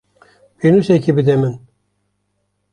[0.57, 1.53] Pênûsekê bide min.